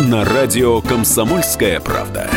[0.00, 2.30] На радио «Комсомольская правда».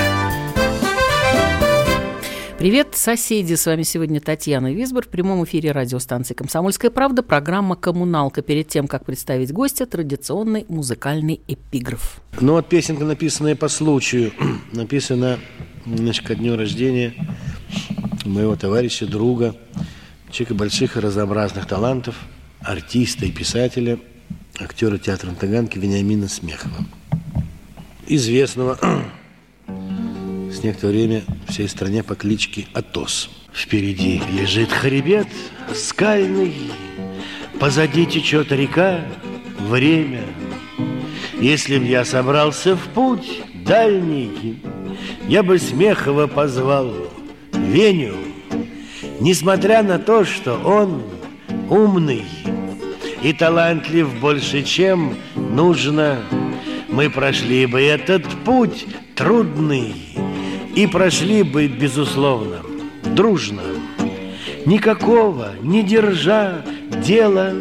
[2.57, 3.53] Привет, соседи!
[3.53, 8.41] С вами сегодня Татьяна Висбор в прямом эфире радиостанции «Комсомольская правда» программа «Коммуналка».
[8.41, 12.21] Перед тем, как представить гостя, традиционный музыкальный эпиграф.
[12.39, 14.33] Ну вот песенка, написанная по случаю,
[14.73, 15.37] написана
[15.85, 17.13] значит, ко дню рождения
[18.25, 19.55] моего товарища, друга,
[20.31, 22.15] человека больших и разнообразных талантов,
[22.61, 23.99] артиста и писателя,
[24.59, 26.87] актера театра на Таганке Вениамина Смехова.
[28.07, 28.77] Известного
[29.67, 33.29] с некоторое время всей стране по кличке Атос.
[33.53, 35.27] Впереди лежит хребет
[35.73, 36.53] скальный,
[37.59, 39.01] позади течет река,
[39.59, 40.23] время.
[41.39, 44.61] Если б я собрался в путь дальний,
[45.27, 46.93] я бы Смехова позвал
[47.53, 48.15] Веню,
[49.19, 51.03] несмотря на то, что он
[51.69, 52.25] умный
[53.23, 56.19] и талантлив больше, чем нужно,
[56.91, 59.93] мы прошли бы этот путь трудный
[60.75, 62.61] и прошли бы, безусловно,
[63.03, 63.63] дружно,
[64.65, 66.63] никакого не держа
[67.03, 67.53] дела,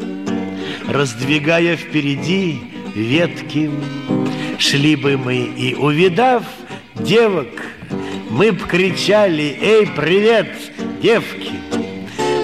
[0.88, 2.60] раздвигая впереди
[2.94, 3.70] ветки,
[4.58, 6.44] шли бы мы и увидав
[6.96, 7.48] девок,
[8.30, 10.48] мы б кричали «Эй, привет,
[11.02, 11.52] девки!»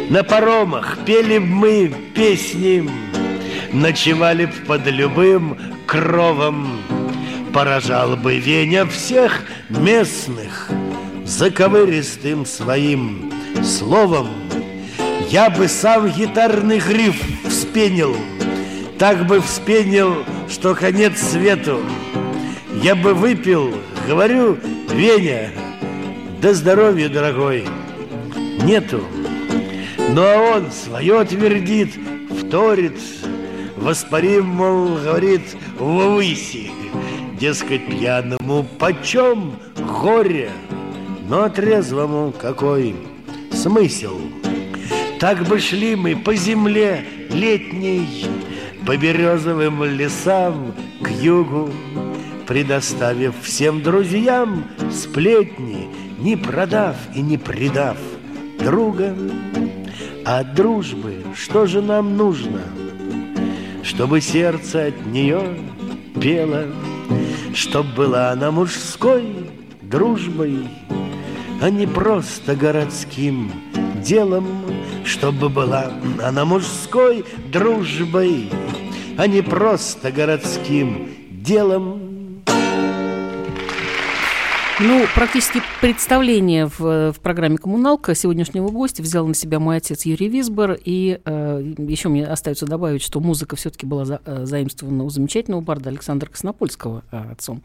[0.09, 2.89] На паромах пели б мы песни,
[3.73, 6.76] Ночевали б под любым кровом,
[7.57, 9.41] Поражал бы Веня всех
[9.71, 10.69] местных
[11.25, 13.33] Заковыристым своим
[13.65, 14.29] словом.
[15.31, 17.17] Я бы сам гитарный гриф
[17.49, 18.15] вспенил,
[18.99, 20.17] Так бы вспенил,
[20.51, 21.81] что конец свету.
[22.83, 23.73] Я бы выпил,
[24.07, 24.59] говорю,
[24.91, 25.51] Веня,
[26.43, 27.65] да здоровья, дорогой,
[28.65, 29.01] нету.
[30.11, 31.95] Ну а он свое твердит,
[32.39, 32.99] вторит,
[33.79, 36.71] Воспарим, мол, говорит, ввыси.
[37.39, 40.51] Дескать, пьяному почем горе,
[41.29, 42.97] Но трезвому какой
[43.53, 44.21] смысл?
[45.21, 48.27] Так бы шли мы по земле летней,
[48.87, 51.71] По березовым лесам к югу,
[52.47, 57.99] Предоставив всем друзьям сплетни, Не продав и не предав
[58.59, 59.15] друга.
[60.25, 62.63] А от дружбы что же нам нужно?
[63.83, 65.57] Чтобы сердце от нее
[66.21, 66.65] пело,
[67.57, 69.25] Чтоб была она мужской
[69.81, 70.69] дружбой,
[71.63, 73.51] А не просто городским
[74.05, 74.47] делом,
[75.07, 75.91] Чтобы была
[76.23, 78.51] она мужской дружбой,
[79.17, 81.96] А не просто городским делом.
[84.79, 90.29] Ну, практически представление в, в программе «Коммуналка» сегодняшнего гостя взял на себя мой отец Юрий
[90.29, 90.77] Висбор.
[90.85, 95.63] И э, еще мне остается добавить, что музыка все-таки была за, э, заимствована у замечательного
[95.63, 97.63] барда Александра Коснопольского э, отцом.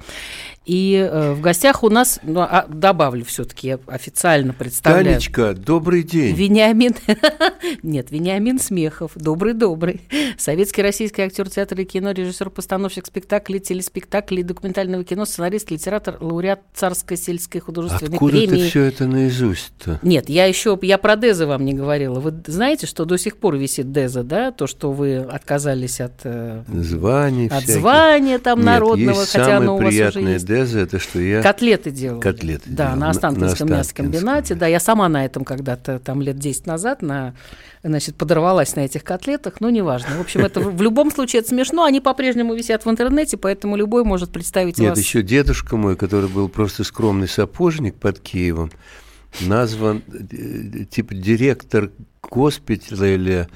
[0.66, 5.05] И э, в гостях у нас, ну, а, добавлю все-таки, я официально представляю.
[5.05, 6.33] Танечка, добрый день.
[6.33, 6.95] Вениамин,
[7.83, 10.00] нет, Вениамин Смехов, добрый-добрый.
[10.38, 16.61] Советский российский актер театра и кино, режиссер, постановщик спектаклей, телеспектаклей, документального кино, сценарист, литератор, лауреат
[17.01, 18.47] царской сельской художественной Откуда премии.
[18.63, 20.00] ты все это наизусть-то?
[20.03, 22.19] Нет, я еще, я про Деза вам не говорила.
[22.19, 24.51] Вы знаете, что до сих пор висит Деза, да?
[24.51, 26.13] То, что вы отказались от...
[26.23, 27.81] э, Званий От всяких.
[27.81, 30.45] звания там Нет, народного, есть хотя оно у вас уже есть.
[30.45, 31.41] деза, это что я...
[31.41, 32.19] Котлеты делал.
[32.19, 33.00] Котлеты Да, делал.
[33.00, 34.22] на На- Останкинском на мясокомбинате.
[34.53, 34.57] Останкинском.
[34.59, 37.33] Да, я сама на этом когда-то, там лет 10 назад, на,
[37.84, 40.18] значит, подорвалась на этих котлетах, но неважно.
[40.18, 41.83] В общем, это в любом случае это смешно.
[41.83, 45.00] Они по-прежнему висят в интернете, поэтому любой может представить Нет, вас...
[45.00, 48.72] еще дедушка мой, который был просто скромный сапожник под Киевом,
[49.42, 51.92] назван э, типа директор
[52.22, 53.50] госпиталя, э,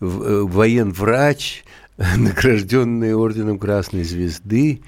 [0.00, 1.64] военврач,
[2.16, 4.82] награжденный орденом Красной Звезды.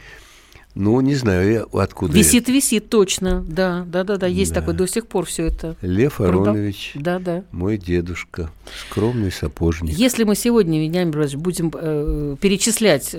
[0.74, 4.60] Ну, не знаю, я откуда Висит, висит, точно, да, да, да, да, есть Да.
[4.60, 5.76] такой до сих пор все это.
[5.80, 5.86] это.
[5.86, 7.44] Лев Аронович, Да, да.
[7.52, 8.50] мой дедушка,
[8.88, 9.96] скромный сапожник.
[9.96, 13.14] Если мы сегодня, Вениамин Борисович, будем э, перечислять,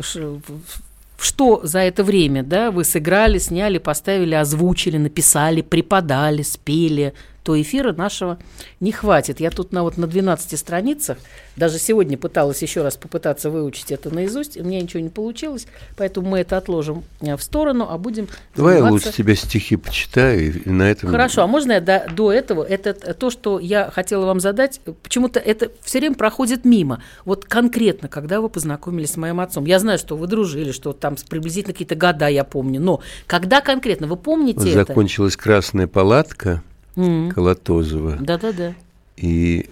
[1.18, 7.14] что за это время, да, вы сыграли, сняли, поставили, озвучили, написали, преподали, спели,
[7.46, 8.40] то эфира нашего
[8.80, 9.40] не хватит.
[9.40, 11.20] Я тут на, вот, на 12 страницах,
[11.56, 16.28] даже сегодня пыталась еще раз попытаться выучить это наизусть, у меня ничего не получилось, поэтому
[16.28, 20.60] мы это отложим э, в сторону, а будем Давай я заниматься- лучше тебе стихи почитаю,
[20.64, 21.12] и на этом...
[21.12, 25.40] Хорошо, а можно я до, до этого, это то, что я хотела вам задать, почему-то
[25.40, 27.04] это все время проходит мимо.
[27.26, 31.16] Вот конкретно, когда вы познакомились с моим отцом, я знаю, что вы дружили, что там
[31.30, 34.86] приблизительно какие-то года я помню, но когда конкретно, вы помните это?
[34.88, 36.64] Закончилась красная палатка
[36.96, 37.32] М.
[37.32, 38.74] Колотозова, Да-да-да.
[39.18, 39.70] и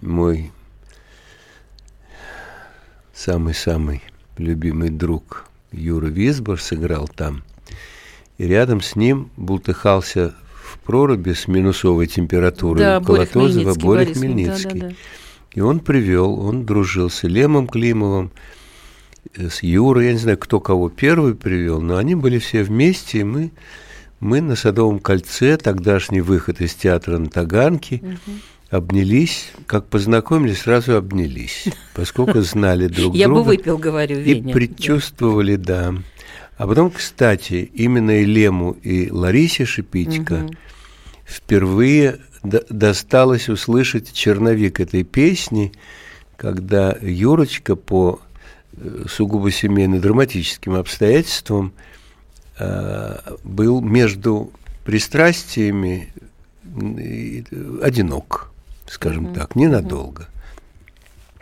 [0.00, 0.50] мой
[3.14, 4.02] самый-самый
[4.38, 7.42] любимый друг Юра Висбор сыграл там.
[8.38, 10.34] И рядом с ним бултыхался
[10.64, 14.80] в проруби с минусовой температурой Да, Боря Колотозова Хмельницкий, Боря Борис, Хмельницкий.
[14.80, 14.94] да-да-да.
[15.52, 18.30] И он привел, он дружил с Лемом Климовым,
[19.36, 23.18] э, с Юрой, я не знаю, кто кого первый привел, но они были все вместе,
[23.20, 23.50] и мы,
[24.20, 28.02] мы на Садовом кольце, тогдашний выход из театра на Таганке,
[28.68, 33.48] обнялись, как познакомились, сразу обнялись, поскольку знали друг Я бы друга.
[33.48, 35.94] выпил, говорю, И предчувствовали, да.
[36.56, 40.46] А потом, кстати, именно и Лему, и Ларисе Шипитько
[41.24, 45.72] впервые до- досталось услышать черновик этой песни,
[46.36, 48.20] когда Юрочка по
[48.76, 51.72] э, сугубо семейно-драматическим обстоятельствам
[53.44, 54.52] был между
[54.84, 56.12] пристрастиями
[57.82, 58.52] одинок,
[58.86, 60.28] скажем так, ненадолго.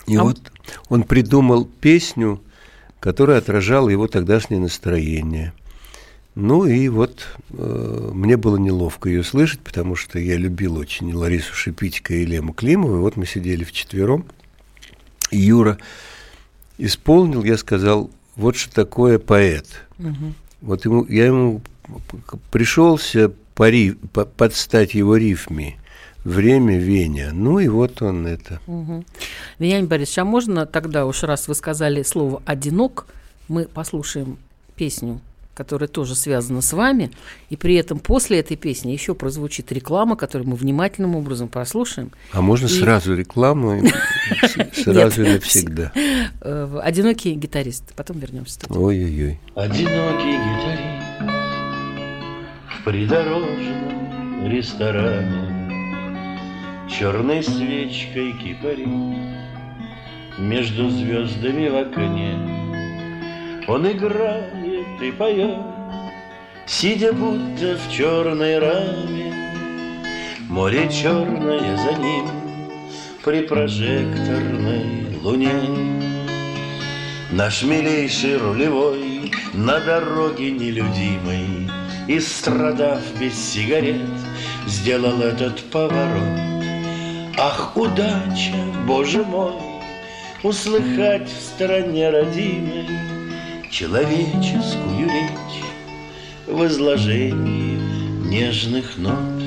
[0.06, 0.40] И А вот
[0.88, 2.40] он придумал песню,
[3.00, 5.52] которая отражала его тогдашнее настроение.
[6.34, 11.14] Ну и вот э, мне было неловко ее слышать, потому что я любил очень и
[11.14, 12.96] Ларису Шипитько и Лему Климову.
[12.96, 14.24] И вот мы сидели вчетвером.
[15.30, 15.78] И Юра
[16.78, 19.66] исполнил, я сказал, вот что такое поэт.
[20.60, 21.60] Вот ему, я ему
[22.50, 23.70] пришелся по,
[24.12, 25.76] по- подстать его рифме.
[26.24, 27.30] Время Веня.
[27.32, 28.60] Ну и вот он это.
[28.66, 29.04] Мгм.
[29.58, 33.06] Вениамин Борисович, а можно тогда уж, раз вы сказали слово «одинок»,
[33.48, 34.36] мы послушаем
[34.76, 35.20] песню,
[35.58, 37.10] которая тоже связана с вами,
[37.50, 42.12] и при этом после этой песни еще прозвучит реклама, которую мы внимательным образом прослушаем.
[42.32, 43.82] А можно И- сразу рекламу,
[44.72, 45.90] сразу и навсегда.
[46.40, 47.92] Э, «Одинокий гитарист».
[47.96, 48.60] Потом вернемся.
[48.70, 49.40] Ой-ой-ой.
[49.56, 51.22] Одинокий гитарист
[52.80, 55.58] В придорожном ресторане
[56.88, 58.86] Черной свечкой кипарит
[60.38, 62.38] Между звездами в окне
[63.66, 64.57] Он играет
[65.00, 65.56] и поет
[66.66, 69.32] Сидя будто в черной раме
[70.48, 72.26] Море черное за ним
[73.24, 75.52] При прожекторной луне
[77.30, 81.70] Наш милейший рулевой на дороге нелюдимой
[82.06, 84.00] И страдав без сигарет,
[84.66, 86.38] сделал этот поворот.
[87.36, 88.56] Ах, удача,
[88.86, 89.52] боже мой,
[90.42, 93.17] услыхать в стороне родимой
[93.70, 95.62] Человеческую речь
[96.46, 97.78] в изложении
[98.26, 99.42] нежных нот.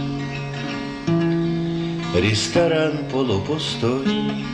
[2.16, 4.46] Ресторан полупустой,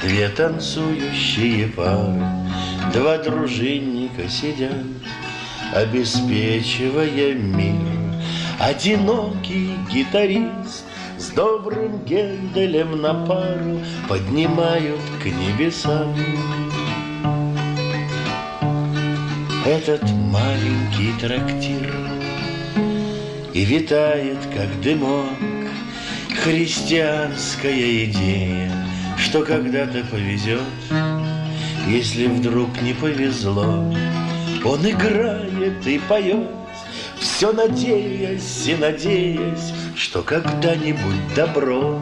[0.00, 2.22] Две танцующие пары,
[2.94, 4.86] Два дружинника сидят,
[5.74, 7.74] Обеспечивая мир.
[8.60, 10.84] Одинокий гитарист
[11.18, 16.14] С добрым генделем на пару Поднимают к небесам.
[19.66, 21.92] Этот маленький трактир
[23.52, 25.26] И витает, как дымок,
[26.42, 28.72] Христианская идея,
[29.18, 30.62] Что когда-то повезет,
[31.86, 33.92] Если вдруг не повезло.
[34.64, 36.48] Он играет и поет,
[37.18, 42.00] Все надеясь и надеясь, Что когда-нибудь добро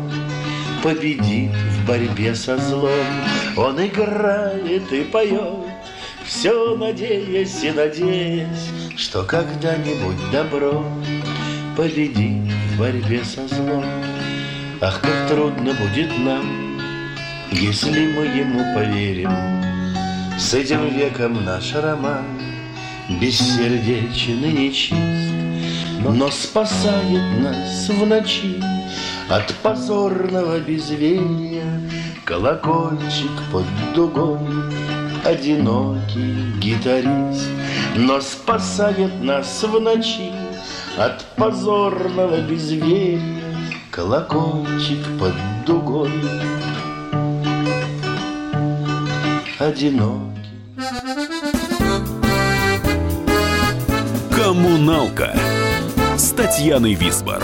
[0.83, 2.91] Победит в борьбе со злом.
[3.57, 5.76] Он играет и поет,
[6.27, 10.85] все надеясь и надеясь, что когда-нибудь добро
[11.77, 13.85] победит в борьбе со злом.
[14.81, 16.79] Ах, как трудно будет нам,
[17.53, 19.31] если мы ему поверим.
[20.39, 22.25] С этим веком наш роман
[23.09, 25.33] бессердечен и нечист,
[26.01, 28.61] но спасает нас в ночи
[29.29, 31.81] от позорного безверия
[32.25, 33.65] колокольчик под
[33.95, 34.39] дугой
[35.27, 37.49] одинокий гитарист,
[37.97, 40.33] Но спасает нас в ночи
[40.97, 43.21] от позорного безверия
[43.91, 45.35] Колокольчик под
[45.67, 46.13] дугой.
[49.59, 50.37] Одинокий.
[54.31, 55.35] Коммуналка
[56.17, 57.43] с Татьяной Висбор.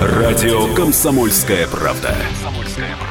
[0.00, 2.14] Радио «Комсомольская правда».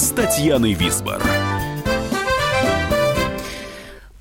[0.00, 1.20] с Татьяной Висбор.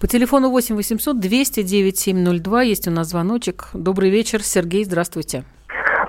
[0.02, 3.70] По телефону 8 800 209 702 есть у нас звоночек.
[3.74, 5.46] Добрый вечер, Сергей, здравствуйте.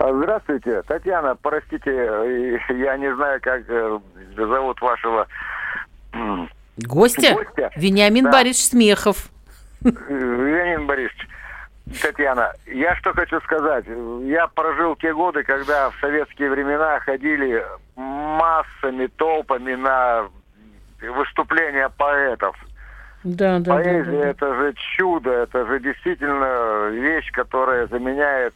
[0.00, 3.98] Здравствуйте, Татьяна, простите, я не знаю, как э,
[4.36, 5.28] зовут вашего
[6.78, 7.34] гостя.
[7.34, 7.70] гостя.
[7.76, 8.32] Вениамин да.
[8.32, 9.28] Борисович Смехов.
[9.82, 11.28] Вениамин Борисович,
[12.02, 13.84] Татьяна, я что хочу сказать.
[14.22, 17.64] Я прожил те годы, когда в советские времена ходили
[17.96, 20.28] массами, толпами на
[21.00, 22.56] выступления поэтов.
[23.22, 24.28] Да, да, Поэзия да, да.
[24.28, 28.54] это же чудо, это же действительно вещь, которая заменяет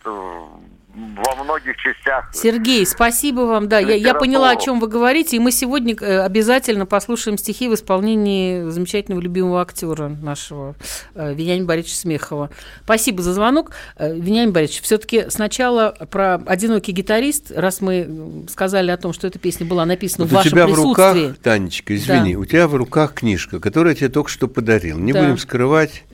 [0.94, 2.30] во многих частях.
[2.32, 3.68] Сергей, спасибо вам.
[3.68, 7.68] Да, я, я поняла, о чем вы говорите, и мы сегодня э, обязательно послушаем стихи
[7.68, 10.76] в исполнении замечательного любимого актера нашего
[11.14, 12.50] э, Вениамина Борисовича Смехова.
[12.84, 13.72] Спасибо за звонок.
[13.96, 19.38] Э, Вениамин Борисович, все-таки сначала про «Одинокий гитарист», раз мы сказали о том, что эта
[19.38, 20.84] песня была написана вот в вашем у тебя присутствии.
[20.84, 22.40] в руках, Танечка, извини, да.
[22.40, 24.98] у тебя в руках книжка, которую я тебе только что подарил.
[24.98, 25.22] Не да.
[25.22, 26.04] будем скрывать.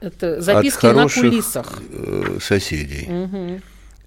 [0.00, 1.82] Это записки от хороших на кулисах
[2.40, 3.06] соседей.
[3.06, 3.60] Угу.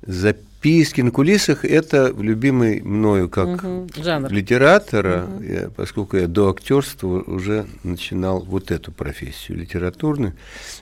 [0.06, 3.88] Записки на кулисах– это любимый мною как угу.
[4.30, 5.44] литератора, угу.
[5.44, 10.34] я, поскольку я до актерства уже начинал вот эту профессию литературную.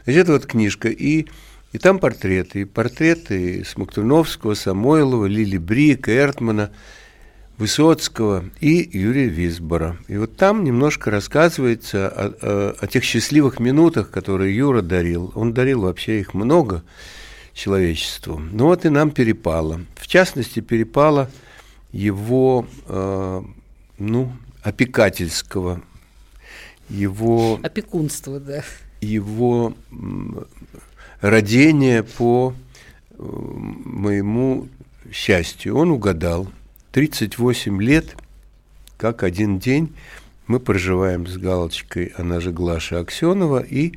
[0.04, 1.28] Значит, это вот книжка, и,
[1.72, 6.72] и там портреты, и портреты Смоктуновского, Самойлова, Лили Брика, Эртмана,
[7.58, 9.98] Высоцкого и Юрия Висбора.
[10.08, 15.32] И вот там немножко рассказывается о, о, о тех счастливых минутах, которые Юра дарил.
[15.36, 16.84] Он дарил вообще их много–
[17.54, 18.40] человечеству.
[18.40, 19.82] Ну вот и нам перепало.
[19.96, 21.30] В частности, перепало
[21.92, 23.44] его, э,
[23.98, 24.32] ну,
[24.64, 25.82] опекательского,
[26.90, 27.60] его...
[27.64, 28.64] Опекунство, да.
[29.02, 29.74] Его
[31.22, 32.54] родение по
[33.12, 34.68] э, моему
[35.12, 35.78] счастью.
[35.78, 36.48] Он угадал.
[36.92, 38.18] 38 лет,
[38.98, 39.94] как один день,
[40.48, 43.94] мы проживаем с галочкой, она же Глаша Аксенова, и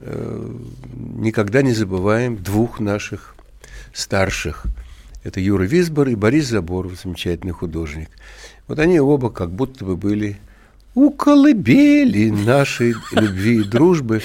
[0.00, 3.34] никогда не забываем двух наших
[3.92, 4.66] старших.
[5.24, 8.08] Это Юра Висбор и Борис Заборов, замечательный художник.
[8.68, 10.38] Вот они оба как будто бы были
[10.94, 14.22] у колыбели нашей любви и дружбы.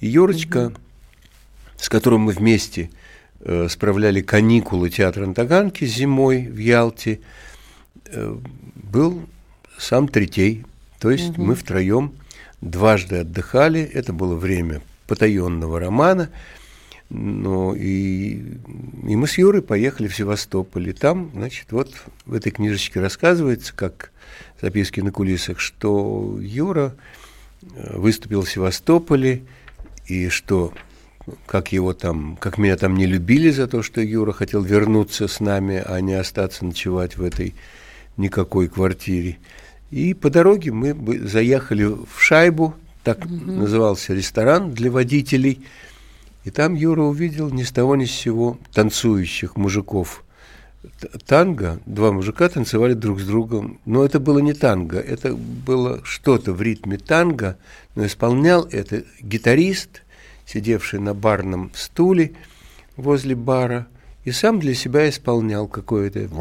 [0.00, 0.72] И Юрочка,
[1.76, 2.90] с которым мы вместе
[3.40, 7.20] э, справляли каникулы театра на Таганке зимой в Ялте,
[8.06, 8.36] э,
[8.74, 9.22] был
[9.78, 10.64] сам Третей.
[10.98, 11.44] То есть угу.
[11.44, 12.12] мы втроем
[12.60, 13.80] дважды отдыхали.
[13.80, 16.30] Это было время потаенного романа.
[17.08, 18.58] Ну, и,
[19.06, 20.90] и мы с Юрой поехали в Севастополь.
[20.90, 21.94] И там, значит, вот
[22.24, 24.10] в этой книжечке рассказывается, как
[24.60, 26.94] записки на кулисах, что Юра
[27.62, 29.42] э, выступил в Севастополе,
[30.06, 30.72] и что
[31.46, 35.40] как его там, как меня там не любили за то, что Юра хотел вернуться с
[35.40, 37.54] нами, а не остаться ночевать в этой
[38.16, 39.38] никакой квартире.
[39.90, 42.74] И по дороге мы заехали в шайбу,
[43.06, 43.52] так угу.
[43.52, 45.64] назывался ресторан для водителей.
[46.42, 50.24] И там Юра увидел ни с того ни с сего танцующих мужиков.
[51.24, 56.52] Танго, два мужика танцевали друг с другом, но это было не танго, это было что-то
[56.52, 57.58] в ритме танго,
[57.94, 60.02] но исполнял это гитарист,
[60.46, 62.32] сидевший на барном стуле
[62.96, 63.86] возле бара,
[64.24, 66.34] и сам для себя исполнял какое-то это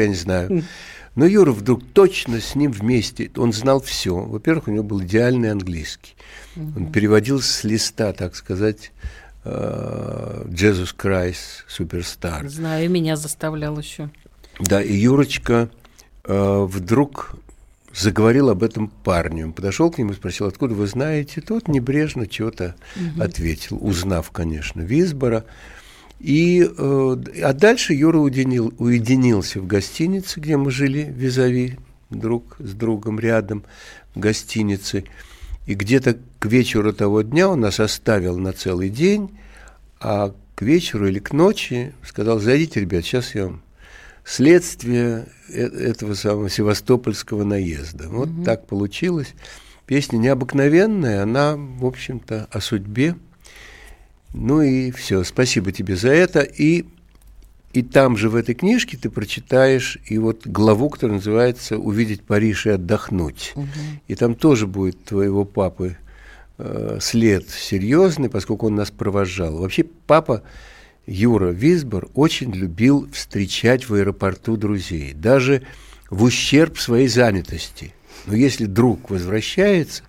[0.00, 0.62] я не знаю.
[1.14, 4.16] Но Юра вдруг точно с ним вместе, он знал все.
[4.16, 6.14] Во-первых, у него был идеальный английский.
[6.56, 8.92] Он переводил с листа, так сказать,
[9.44, 12.48] «Джезус Крайс, суперстар».
[12.48, 14.10] Знаю, и меня заставлял еще.
[14.60, 15.68] Да, и Юрочка
[16.24, 17.36] э, вдруг
[17.94, 19.46] заговорил об этом парню.
[19.46, 21.40] Он подошел к нему и спросил, откуда вы знаете?
[21.40, 23.22] Тот небрежно чего-то угу.
[23.22, 25.44] ответил, узнав, конечно, Висбора.
[26.20, 31.78] И, э, а дальше Юра уединил, уединился в гостинице, где мы жили, визави,
[32.10, 33.64] друг с другом рядом
[34.14, 35.04] в гостинице.
[35.66, 39.36] И где-то к вечеру того дня он нас оставил на целый день,
[40.00, 43.62] а к вечеру или к ночи сказал, зайдите, ребят, сейчас я вам
[44.24, 48.08] следствие э, этого самого севастопольского наезда.
[48.08, 48.44] Вот угу.
[48.44, 49.34] так получилось.
[49.86, 53.16] Песня необыкновенная, она, в общем-то, о судьбе
[54.34, 55.24] ну и все.
[55.24, 56.40] Спасибо тебе за это.
[56.40, 56.84] И
[57.72, 62.66] И там же в этой книжке ты прочитаешь и вот главу, которая называется «Увидеть Париж
[62.66, 63.52] и отдохнуть».
[63.56, 63.66] Угу.
[64.06, 65.96] И там тоже будет твоего папы
[66.58, 69.56] э, след серьезный, поскольку он нас провожал.
[69.56, 70.44] Вообще папа
[71.06, 75.62] Юра Висбор очень любил встречать в аэропорту друзей, даже
[76.10, 77.92] в ущерб своей занятости.
[78.26, 80.04] Но если друг возвращается,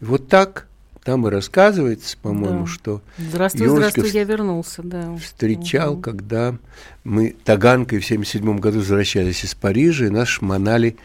[0.00, 0.69] вот так
[1.04, 2.70] там и рассказывается, по-моему, да.
[2.70, 5.16] что Здравствуй, Юрочка здравствуй, я вернулся, да.
[5.16, 6.02] Встречал, угу.
[6.02, 6.56] когда
[7.04, 10.96] мы Таганкой в 77 году возвращались из Парижа, и нас шмонали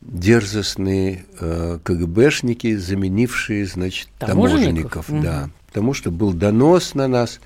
[0.00, 5.06] дерзостные э, КГБшники, заменившие, значит, таможенников.
[5.06, 5.22] таможенников угу.
[5.22, 7.40] Да, потому что был донос на нас.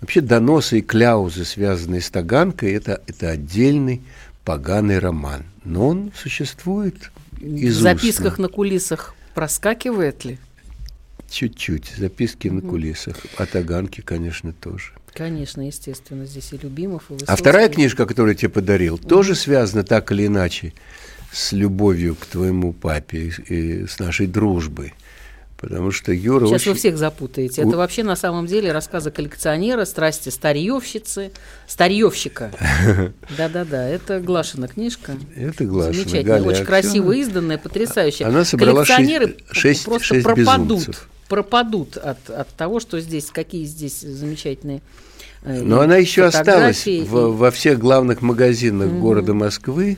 [0.00, 4.02] Вообще доносы и кляузы, связанные с Таганкой, это, это отдельный
[4.44, 5.44] поганый роман.
[5.64, 10.38] Но он существует из В записках на кулисах проскакивает ли?
[11.32, 11.94] Чуть-чуть.
[11.96, 12.56] Записки угу.
[12.56, 13.16] на кулисах.
[13.38, 14.92] А Таганки, конечно, тоже.
[15.14, 19.08] Конечно, естественно, здесь и Любимов, и А вторая книжка, которую я тебе подарил, угу.
[19.08, 20.74] тоже связана так или иначе
[21.32, 24.92] с любовью к твоему папе и с нашей дружбой.
[25.56, 26.72] Потому что Юра Сейчас очень...
[26.72, 27.62] вы всех запутаете.
[27.62, 31.30] Это вообще на самом деле рассказы коллекционера, страсти старьевщицы,
[31.68, 32.50] старьевщика.
[33.38, 35.16] Да-да-да, это Глашина книжка.
[35.36, 36.02] Это Глашина.
[36.02, 38.26] Замечательно, очень красиво изданная, потрясающая.
[38.26, 39.36] Она собрала Коллекционеры
[39.84, 41.06] просто пропадут.
[41.32, 44.82] Пропадут от, от того, что здесь, какие здесь замечательные
[45.44, 47.00] э, Но она еще осталась и...
[47.00, 49.00] в, во всех главных магазинах угу.
[49.00, 49.96] города Москвы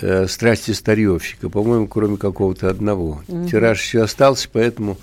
[0.00, 3.20] э, «Страсти старьевщика», по-моему, кроме какого-то одного.
[3.26, 3.48] Угу.
[3.48, 4.96] Тираж еще остался, поэтому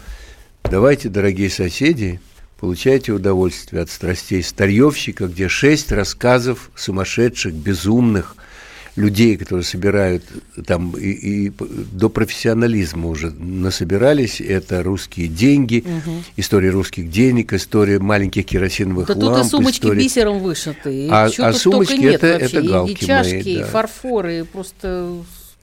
[0.63, 2.21] давайте, дорогие соседи,
[2.57, 8.37] получайте удовольствие от «Страстей старьевщика», где шесть рассказов сумасшедших, безумных,
[8.95, 10.23] людей, которые собирают
[10.65, 11.51] там и, и
[11.91, 14.41] до профессионализма уже насобирались.
[14.41, 16.23] Это русские деньги, угу.
[16.37, 19.37] история русских денег, история маленьких керосиновых да ламп.
[19.37, 19.99] тут и сумочки история...
[19.99, 21.07] бисером вышиты.
[21.09, 23.61] А, а сумочки это, это галки и, и чашки, мои, да.
[23.61, 25.15] и фарфоры, просто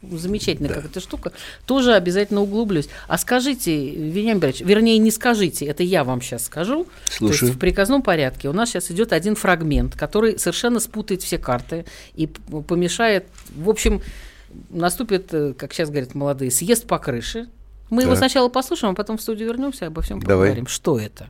[0.02, 0.76] замечательная да.
[0.76, 1.32] какая-то штука,
[1.66, 2.88] тоже обязательно углублюсь.
[3.08, 6.86] А скажите, Вениамин Борисович, вернее, не скажите, это я вам сейчас скажу.
[7.06, 7.38] Слушаю.
[7.38, 11.38] То есть в приказном порядке у нас сейчас идет один фрагмент, который совершенно спутает все
[11.38, 11.84] карты
[12.14, 14.00] и помешает, в общем,
[14.70, 17.48] наступит, э, как сейчас говорят молодые, съезд по крыше.
[17.90, 18.06] Мы так.
[18.06, 20.48] его сначала послушаем, а потом в студию вернемся и обо всем Давай.
[20.48, 20.66] поговорим.
[20.66, 21.28] Что это?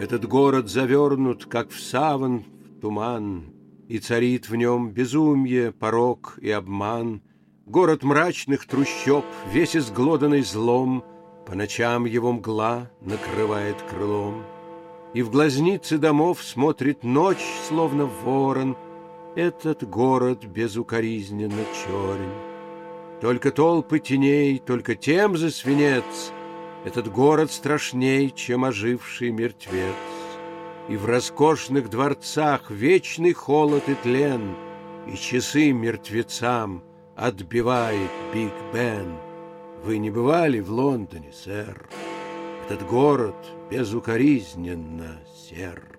[0.00, 3.52] Этот город завернут, как в саван, в туман,
[3.86, 7.20] И царит в нем безумие, порок и обман.
[7.66, 11.04] Город мрачных трущоб, весь изглоданный злом,
[11.46, 14.42] По ночам его мгла накрывает крылом.
[15.12, 18.78] И в глазницы домов смотрит ночь, словно ворон,
[19.36, 22.30] Этот город безукоризненно черен.
[23.20, 26.32] Только толпы теней, только тем за свинец—
[26.84, 29.94] этот город страшней, чем оживший мертвец.
[30.88, 34.56] И в роскошных дворцах вечный холод и тлен,
[35.06, 36.82] И часы мертвецам
[37.16, 39.16] отбивает Биг Бен.
[39.84, 41.88] Вы не бывали в Лондоне, сэр?
[42.68, 43.36] Этот город
[43.70, 45.98] безукоризненно сер.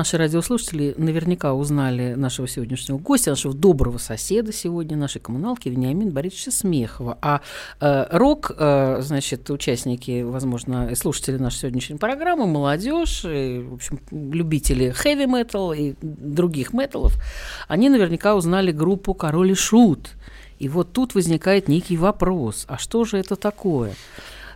[0.00, 6.52] Наши радиослушатели наверняка узнали нашего сегодняшнего гостя, нашего доброго соседа сегодня, нашей коммуналки Вениамина Борисовича
[6.52, 7.18] Смехова.
[7.20, 7.42] А
[7.82, 14.88] э, рок, э, значит, участники, возможно, слушатели нашей сегодняшней программы, молодежь, и, в общем, любители
[14.88, 17.22] хэви метал и других металлов,
[17.68, 20.12] они наверняка узнали группу «Король и Шут».
[20.58, 23.92] И вот тут возникает некий вопрос, а что же это такое?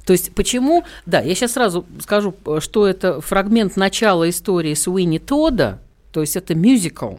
[0.07, 5.81] То есть почему, да, я сейчас сразу скажу, что это фрагмент начала истории Суини Тода,
[6.13, 7.15] то есть это мюзикл.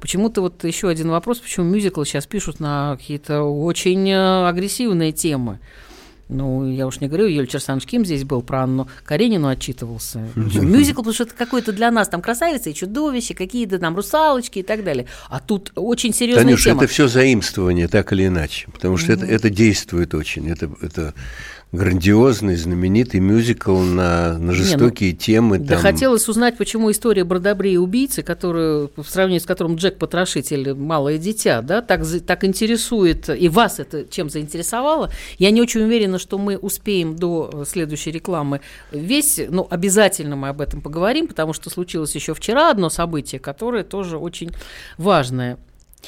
[0.00, 5.58] Почему-то вот еще один вопрос, почему мюзиклы сейчас пишут на какие-то очень э, агрессивные темы.
[6.28, 10.28] Ну, я уж не говорю, Юлий Черсанович Ким здесь был, про Анну Каренину отчитывался.
[10.36, 14.62] Мюзикл, потому что это какой-то для нас там красавица и чудовище, какие-то там русалочки и
[14.62, 15.06] так далее.
[15.30, 16.82] А тут очень серьезная Танюш, тема.
[16.82, 20.50] это все заимствование, так или иначе, потому что это, это действует очень.
[20.50, 21.14] Это, это
[21.70, 25.58] грандиозный, знаменитый мюзикл на, на жестокие темы.
[25.58, 25.82] Да там.
[25.82, 31.18] хотелось узнать, почему история Бродобрей и убийцы, которую, в сравнении с которым Джек Потрошитель «Малое
[31.18, 35.10] дитя», да, так, так интересует, и вас это чем заинтересовало.
[35.38, 40.48] Я не очень уверена, что мы успеем до э, следующей рекламы весь, ну, обязательно мы
[40.48, 44.52] об этом поговорим, потому что случилось еще вчера одно событие, которое тоже очень
[44.96, 45.58] важное.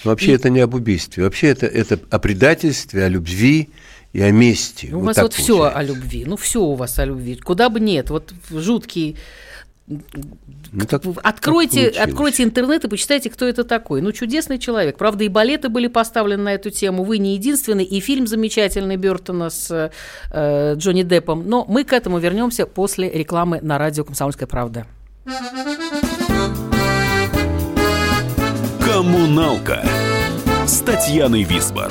[0.05, 3.69] Вообще И- это не об убийстве, вообще это, это о предательстве, о любви
[4.13, 4.91] и о мести.
[4.93, 5.79] У Вот вас вот все получается.
[5.79, 9.17] о любви, ну все у вас о любви, куда бы нет, вот жуткий
[10.73, 11.41] Ну, так- Откройте, так
[11.93, 11.97] получилось.
[11.97, 14.01] откройте интернет и почитайте, кто это такой.
[14.03, 14.97] Ну, чудесный человек.
[14.99, 17.03] Правда, и балеты были поставлены на эту тему.
[17.03, 17.83] Вы не единственный.
[17.83, 19.91] И фильм замечательный Бертона с
[20.31, 21.43] э, Джонни Деппом.
[21.49, 24.87] Но мы к этому вернемся после рекламы на радио «Комсомольская правда».
[28.85, 29.83] Коммуналка
[30.67, 31.91] с Татьяной Висбор.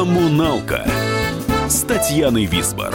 [0.00, 0.86] Коммуналка
[1.68, 2.94] с Татьяной Висбор.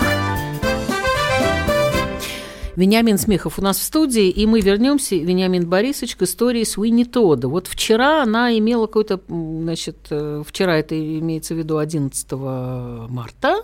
[2.75, 7.47] Вениамин Смехов у нас в студии, и мы вернемся, Вениамин Борисович, к истории Суини Тода.
[7.47, 12.31] Вот вчера она имела какой-то, значит, э, вчера это имеется в виду 11
[13.07, 13.57] марта,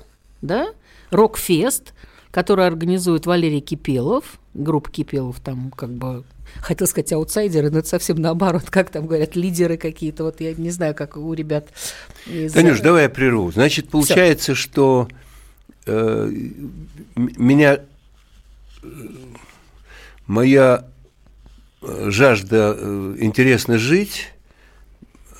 [0.43, 0.67] да,
[1.09, 1.95] рок-фест,
[2.29, 6.23] который организует Валерий Кипелов, группа Кипелов там как бы
[6.59, 10.23] Хотел сказать аутсайдеры, но это совсем наоборот, как там говорят, лидеры какие-то.
[10.25, 11.69] Вот я не знаю, как у ребят
[12.27, 12.53] из...
[12.53, 13.51] Танюш, давай я прерву.
[13.51, 15.07] Значит, получается, что
[15.85, 16.31] э,
[17.15, 17.79] меня
[18.83, 18.87] э,
[20.27, 20.85] моя
[21.81, 24.27] э, жажда э, интересно жить,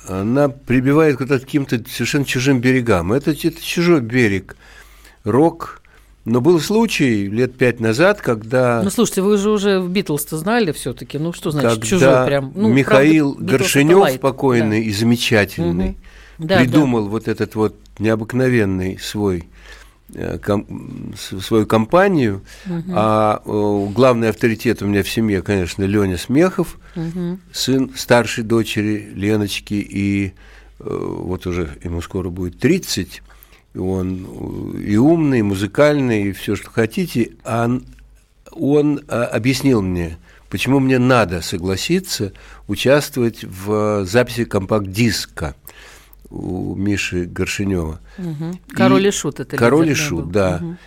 [0.08, 3.12] она прибивает к каким-то совершенно чужим берегам.
[3.12, 4.56] Это, это чужой берег,
[5.24, 5.81] рок.
[6.24, 8.80] Но был случай лет пять назад, когда...
[8.82, 11.18] Ну, слушайте, вы же уже в Битлз-то знали все-таки.
[11.18, 12.52] Ну, что значит когда чужой прям?
[12.54, 14.88] Ну, Михаил правда, Горшинев, покойный да.
[14.88, 15.88] и замечательный,
[16.38, 16.48] Мгм.
[16.48, 19.48] Да, придумал вот этот вот необыкновенный свой
[20.14, 22.42] э, ком- свою компанию,
[22.90, 26.78] а э, главный авторитет у меня в семье, конечно, Леня Смехов,
[27.52, 30.34] сын старшей дочери Леночки, и
[30.78, 33.20] э, вот уже ему скоро будет 30, и
[33.74, 37.84] он э, и умный, и музыкальный, и все, что хотите, а он,
[38.50, 40.18] он а, объяснил мне,
[40.50, 42.32] почему мне надо согласиться
[42.68, 45.54] участвовать в записи компакт-диска
[46.30, 48.00] у Миши Горшинева.
[48.18, 48.58] Мгм.
[48.70, 50.32] Король и Шут это Король и Шут, был.
[50.32, 50.58] да.
[50.60, 50.78] Мгм.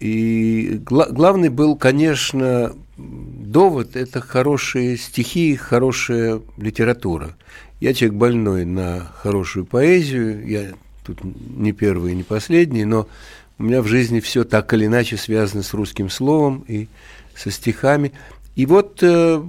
[0.00, 7.36] И гла- главный был, конечно, довод– это хорошие стихи, хорошая литература.
[7.80, 10.72] Я человек больной на хорошую поэзию, я
[11.14, 13.08] тут не первый и не последний, но
[13.58, 16.88] у меня в жизни все так или иначе связано с русским словом и
[17.34, 18.12] со стихами.
[18.56, 19.42] И вот э,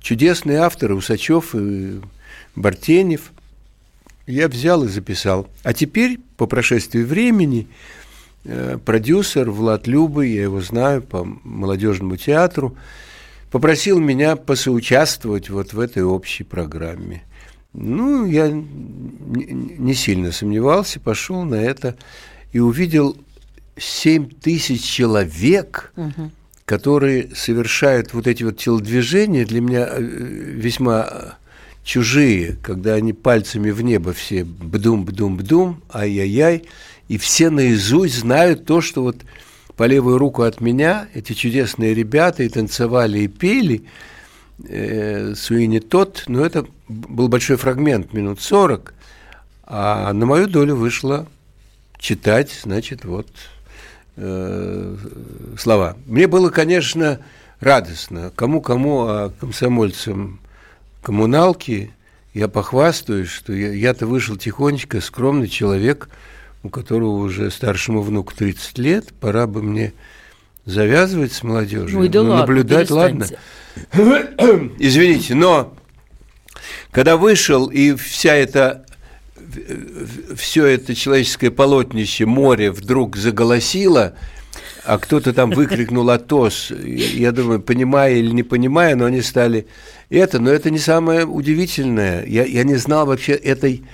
[0.00, 2.00] чудесные авторы Усачев и
[2.56, 3.32] Бартенев
[4.26, 5.48] я взял и записал.
[5.62, 7.66] А теперь, по прошествии времени,
[8.44, 12.76] э, продюсер Влад Любы, я его знаю по молодежному театру,
[13.50, 17.22] попросил меня посоучаствовать вот в этой общей программе.
[17.74, 21.96] Ну, я не сильно сомневался, пошел на это
[22.52, 23.16] и увидел
[23.76, 25.92] 7 тысяч человек,
[26.64, 31.36] которые совершают вот эти вот телодвижения, для меня э, весьма
[31.82, 36.64] чужие, когда они пальцами в небо все бдум-бдум-бдум, ай-яй-яй,
[37.08, 39.16] и все наизусть знают то, что вот
[39.76, 43.84] по левую руку от меня эти чудесные ребята и танцевали, и пели
[44.68, 48.94] э, Суини Тот, но это был большой фрагмент, минут 40,
[49.64, 51.26] а на мою долю вышло
[51.98, 53.28] читать, значит, вот
[54.16, 54.96] э,
[55.58, 55.96] слова.
[56.06, 57.20] Мне было, конечно,
[57.60, 58.30] радостно.
[58.36, 60.40] Кому-кому, а комсомольцам
[61.02, 61.92] коммуналки
[62.34, 66.08] я похвастаюсь, что я-то вышел тихонечко, скромный человек,
[66.62, 69.92] у которого уже старшему внуку 30 лет, пора бы мне
[70.66, 73.26] завязывать с молодежью, Ой, да ну, ладно, наблюдать, ладно.
[74.78, 75.74] Извините, но
[76.90, 78.84] когда вышел, и вся эта
[80.36, 84.14] все это человеческое полотнище, море вдруг заголосило,
[84.84, 86.70] а кто-то там выкрикнул «Атос».
[86.70, 89.66] Я думаю, понимая или не понимая, но они стали
[90.10, 90.38] это.
[90.38, 92.24] Но это не самое удивительное.
[92.26, 93.84] Я, я не знал вообще этой,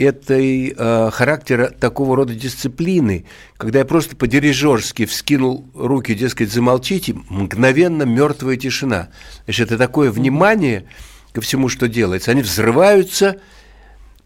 [0.00, 3.26] этой э, характера такого рода дисциплины.
[3.56, 9.08] Когда я просто по-дирижерски вскинул руки, дескать, замолчите, мгновенно мертвая тишина.
[9.44, 10.86] Значит, это такое внимание
[11.32, 12.30] ко всему, что делается.
[12.30, 13.40] Они взрываются,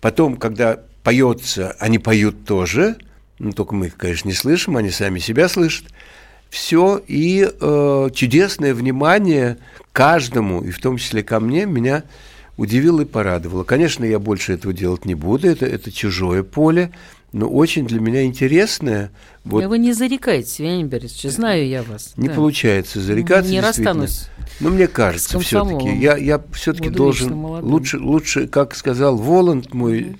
[0.00, 2.96] потом, когда поется, они поют тоже–
[3.38, 5.86] ну, только мы их, конечно, не слышим, они сами себя слышат.
[6.50, 9.58] Все, и э, чудесное внимание
[9.92, 12.04] каждому, и в том числе ко мне, меня
[12.56, 13.64] удивило и порадовало.
[13.64, 16.92] Конечно, я больше этого делать не буду, это, это чужое поле,
[17.32, 19.10] но очень для меня интересное.
[19.44, 19.62] Вот...
[19.62, 22.14] Да вы не зарекаетесь, Вениамин Борисович, знаю я вас.
[22.16, 22.34] Не да.
[22.34, 23.50] получается зарекаться.
[23.50, 24.28] Не расстанусь.
[24.60, 30.16] Но мне кажется, все-таки, я, я все-таки должен, лучше, лучше, как сказал Воланд, мой mm-hmm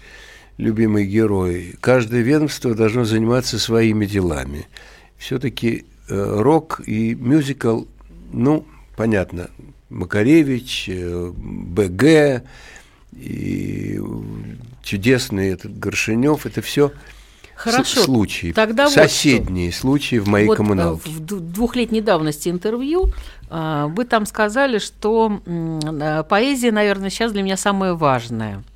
[0.56, 4.66] любимый герой, каждое ведомство должно заниматься своими делами.
[5.16, 7.84] Все-таки э, рок и мюзикл,
[8.32, 8.66] ну,
[8.96, 9.50] понятно,
[9.90, 12.42] Макаревич, э, БГ,
[13.12, 14.00] и
[14.82, 16.92] чудесный этот Горшинев, это все
[17.54, 18.00] Хорошо.
[18.02, 21.08] случаи, Тогда соседние вот случаи в моей вот коммуналке.
[21.08, 23.12] В двухлетней давности интервью
[23.48, 25.40] а, вы там сказали, что
[26.28, 28.64] поэзия, наверное, сейчас для меня самое важное–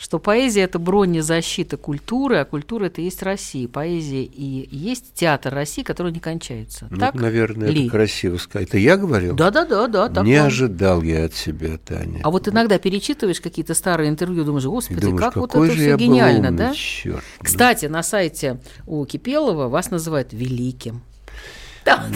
[0.00, 3.68] что поэзия– это бронезащита культуры, а культура– это есть Россия.
[3.68, 6.86] Поэзия и есть театр России, который не кончается.
[6.90, 7.82] Ну, так наверное, ли?
[7.82, 8.68] это красиво сказать.
[8.68, 9.36] Это я говорил?
[9.36, 10.08] Да-да-да.
[10.08, 10.22] да.
[10.22, 10.46] Не вам.
[10.46, 12.20] ожидал я от себя, Таня.
[12.22, 16.48] А вот иногда перечитываешь какие-то старые интервью, думаешь, господи, думаешь, как вот это все гениально,
[16.48, 16.74] умный, да?
[16.74, 21.02] Черт, Кстати, на сайте у Кипелова вас называют великим.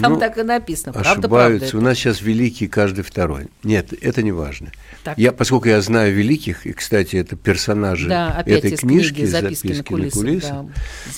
[0.01, 0.93] Там ну, так и написано.
[0.93, 1.71] Правда, ошибаются.
[1.71, 3.49] правда У нас сейчас великий каждый второй.
[3.63, 4.73] Нет, это не важно.
[5.03, 5.19] Так.
[5.19, 9.93] Я, поскольку я знаю великих, и, кстати, это персонажи да, этой книжки, книги, записки, записки
[9.93, 10.67] на кулисах, на кулисах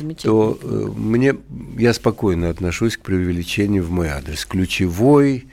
[0.01, 0.67] да, то э,
[0.97, 1.37] мне,
[1.79, 4.45] я спокойно отношусь к преувеличению в мой адрес.
[4.45, 5.47] Ключевой,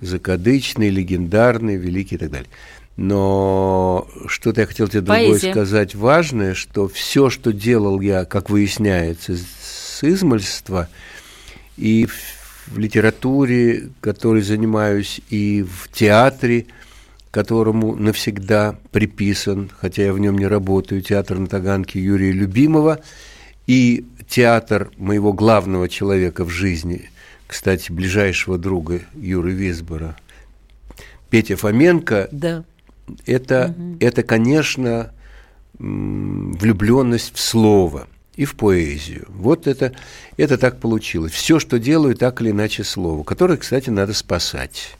[0.00, 2.48] закадычный, легендарный, великий и так далее.
[2.96, 5.50] Но что-то я хотел тебе другое Поэзия.
[5.50, 10.88] сказать важное, что все, что делал я, как выясняется, с измольства–
[11.76, 12.06] и
[12.66, 16.66] в литературе, которой занимаюсь, и в театре,
[17.30, 23.00] которому навсегда приписан, хотя я в нем не работаю, театр на Таганке Юрия Любимого,
[23.66, 27.10] и театр моего главного человека в жизни,
[27.46, 30.16] кстати, ближайшего друга Юры Висбора,
[31.30, 32.64] Петя Фоменко, да.
[33.26, 33.96] это, угу.
[34.00, 35.12] это, конечно,
[35.78, 39.26] влюбленность в слово– и в поэзию.
[39.28, 39.92] Вот это,
[40.36, 41.32] это так получилось.
[41.32, 44.96] Все, что делаю, так или иначе слово, которое, кстати, надо спасать.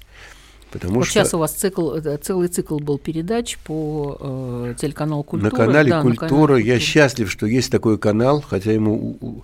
[0.71, 5.23] Потому вот что сейчас у вас цикл, э, целый цикл был передач по э, телеканалу
[5.23, 5.51] «Культура».
[5.51, 6.25] На канале да, «Культура».
[6.25, 9.43] На канале я счастлив, что есть такой канал, хотя ему у,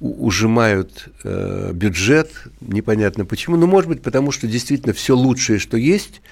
[0.00, 2.30] у, ужимают э, бюджет,
[2.62, 3.56] непонятно почему.
[3.56, 6.22] Но, может быть, потому что действительно все лучшее, что есть,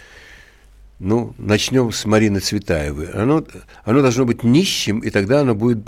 [0.98, 3.10] ну, начнем с Марины Цветаевой.
[3.10, 3.44] Оно,
[3.84, 5.86] оно должно быть нищим, и тогда оно будет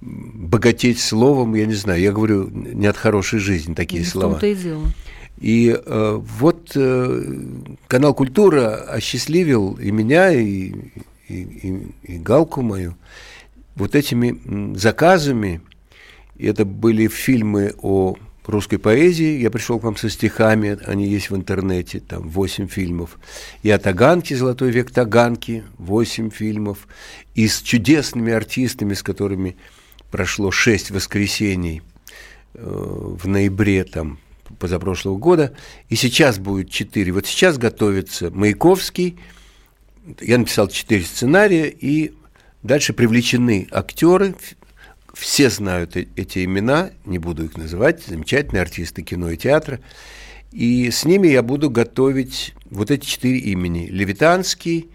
[0.00, 4.38] богатеть словом, я не знаю, я говорю не от хорошей жизни такие ну, слова.
[4.38, 4.84] И дело.
[5.40, 7.42] И э, вот э,
[7.86, 10.72] канал Культура осчастливил и меня, и,
[11.28, 12.96] и, и, и Галку мою
[13.76, 15.60] вот этими заказами.
[16.36, 19.38] И это были фильмы о русской поэзии.
[19.38, 23.18] Я пришел к вам со стихами, они есть в интернете, там 8 фильмов.
[23.62, 26.88] И о Таганке, «Золотой век Таганки», 8 фильмов.
[27.34, 29.56] И с чудесными артистами, с которыми
[30.10, 31.82] прошло шесть воскресений
[32.54, 34.18] э, в ноябре там,
[34.58, 35.54] позапрошлого года,
[35.88, 37.12] и сейчас будет четыре.
[37.12, 39.18] Вот сейчас готовится Маяковский,
[40.20, 42.14] я написал четыре сценария, и
[42.62, 44.34] дальше привлечены актеры,
[45.14, 49.80] все знают э, эти имена, не буду их называть, замечательные артисты кино и театра,
[50.52, 53.86] и с ними я буду готовить вот эти четыре имени.
[53.86, 54.90] Левитанский,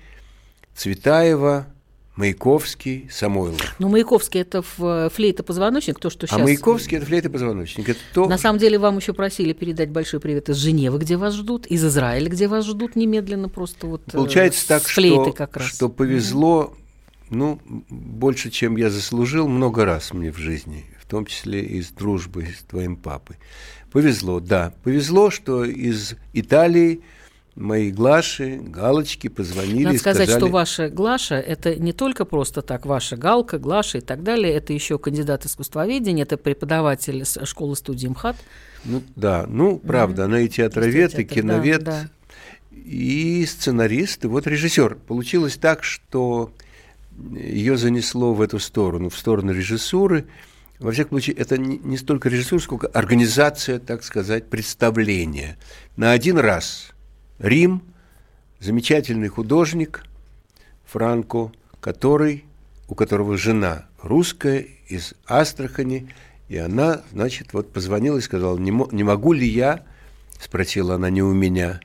[0.76, 1.68] Цветаева,
[2.16, 3.76] Маяковский, Самойлов.
[3.80, 6.40] Ну, Маяковский– это флейта-позвоночник, то, что сейчас…
[6.40, 7.90] А Маяковский– это флейта-позвоночник.
[7.90, 8.28] Это то...
[8.28, 11.84] На самом деле, вам еще просили передать большой привет из Женевы, где вас ждут, из
[11.84, 15.68] Израиля, где вас ждут немедленно просто вот э, Получается так, что, как раз.
[15.68, 16.76] что повезло,
[17.32, 22.46] ну, больше, чем я заслужил, много раз мне в жизни, в том числе из дружбы
[22.46, 23.38] с твоим папой.
[23.92, 24.74] Повезло, да.
[24.84, 27.02] Повезло, что из Италии–
[27.56, 30.46] мои Глаши, Галочки позвонили Надо сказать, сказали...
[30.46, 34.74] что ваша Глаша– это не только просто так ваша Галка, Глаша и так далее, это
[34.74, 38.38] еще кандидат искусствоведения, это преподаватель школы-студии МХАТ.
[38.86, 40.26] Ну да, ну правда, mm-hmm.
[40.26, 42.10] она и театровед, и киновед, да, да.
[42.76, 44.96] и сценарист, и вот режиссер.
[45.08, 46.52] Получилось так, что
[47.32, 50.26] ее занесло в эту сторону, в сторону режиссуры.
[50.80, 55.58] Во всяком случае, это не, не столько режиссура, сколько организация, так сказать, представления.
[55.96, 56.93] На один раз
[57.44, 57.82] Рим,
[58.62, 60.06] замечательный художник
[60.86, 61.52] Франко,
[61.82, 62.46] который,
[62.88, 66.10] у которого жена русская из Астрахани,
[66.48, 69.84] и она, значит, вот позвонила и сказала, не, не могу ли я,
[70.40, 71.82] спросила она не у меня,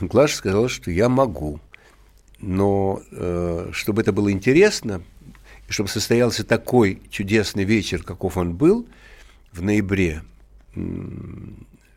[0.00, 1.60] Глаша сказала, что я могу.
[2.40, 5.00] Но э, чтобы это было интересно,
[5.68, 8.88] и чтобы состоялся такой чудесный вечер, каков он был
[9.52, 10.22] в ноябре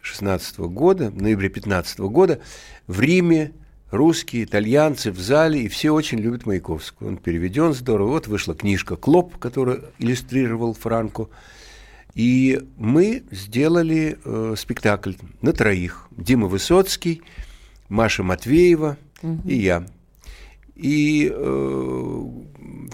[0.02, 2.40] 16 года, в ноябре 15 года,
[2.88, 3.54] в Риме
[3.92, 7.08] русские, итальянцы в зале, и все очень любят Маяковского.
[7.10, 8.12] Он переведен здорово.
[8.12, 11.28] Вот вышла книжка «Клоп», которую иллюстрировал Франко.
[12.14, 16.08] И мы сделали э, спектакль на троих.
[16.12, 17.22] Дима Высоцкий,
[17.90, 19.42] Маша Матвеева угу.
[19.48, 19.86] и я.
[20.76, 22.26] И э,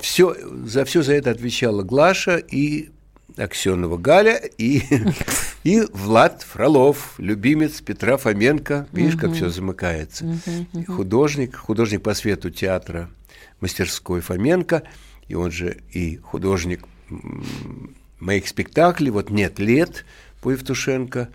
[0.02, 2.90] все, за все за это отвечала Глаша и
[3.36, 4.82] Аксенова Галя и,
[5.64, 8.88] и Влад Фролов, любимец Петра Фоменко.
[8.92, 10.26] Видишь, как все замыкается.
[10.88, 13.10] Художник, художник по свету театра
[13.60, 14.84] мастерской Фоменко,
[15.28, 16.86] и он же и художник
[18.20, 20.06] моих спектаклей, вот «Нет лет»
[20.42, 21.30] по Евтушенко,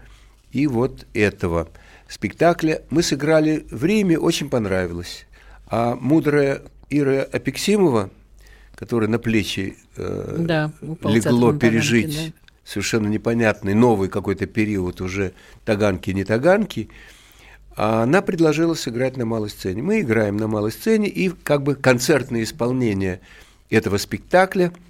[0.52, 1.68] и вот этого
[2.08, 2.82] спектакля.
[2.90, 5.26] Мы сыграли в Риме, очень понравилось.
[5.66, 8.10] А мудрая Ира Апексимова,
[8.82, 12.32] которая на плечи э, да, легло пережить да.
[12.64, 16.88] совершенно непонятный новый какой-то период уже таганки, не таганки,
[17.76, 19.82] а она предложила сыграть на малой сцене.
[19.82, 23.20] Мы играем на малой сцене, и как бы концертное исполнение
[23.70, 24.72] этого спектакля–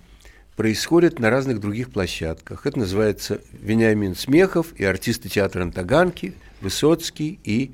[0.56, 2.66] происходит на разных других площадках.
[2.66, 7.72] Это называется Вениамин Смехов и артисты театра Антаганки, Высоцкий и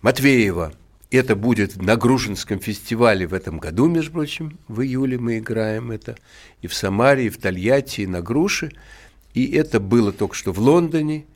[0.00, 0.72] Матвеева.
[1.12, 6.16] Это будет на Грушинском фестивале в этом году, между прочим, в июле мы играем это.
[6.62, 8.72] И в Самаре, и в Тольятти, и на Груше.
[9.34, 11.26] И это было только что в Лондоне,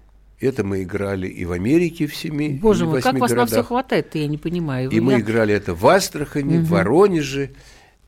[0.40, 3.38] это мы играли и в Америке в семи Боже мой, как городах.
[3.38, 4.90] вас на все хватает-то, я не понимаю.
[4.90, 5.02] И я...
[5.02, 6.66] мы играли это в Астрахани, угу.
[6.66, 7.50] в Воронеже,